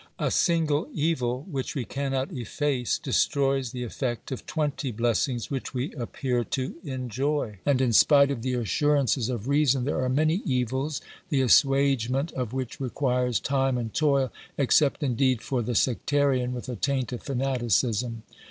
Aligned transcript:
A 0.17 0.31
single 0.31 0.87
evil 0.95 1.45
which 1.51 1.75
we 1.75 1.85
cannot 1.85 2.31
efface 2.31 2.97
destroys 2.97 3.69
the 3.71 3.83
effect 3.83 4.31
of 4.31 4.47
twenty 4.47 4.89
blessings 4.89 5.51
which 5.51 5.75
we 5.75 5.93
appear 5.93 6.43
to 6.43 6.73
enjoy, 6.83 7.59
and, 7.67 7.79
in 7.79 7.93
spite 7.93 8.31
of 8.31 8.41
the 8.41 8.55
assurances 8.55 9.29
of 9.29 9.47
reason, 9.47 9.83
there 9.83 10.03
are 10.03 10.09
many 10.09 10.41
evils, 10.43 11.01
the 11.29 11.41
assuagement 11.43 12.31
of 12.31 12.51
which 12.51 12.79
requires 12.79 13.39
time 13.39 13.77
and 13.77 13.93
toil, 13.93 14.33
except 14.57 15.03
indeed 15.03 15.39
for 15.43 15.61
the 15.61 15.75
sectarian 15.75 16.51
with 16.51 16.67
a 16.67 16.75
taint 16.75 17.13
of 17.13 17.21
fanaticism. 17.21 18.23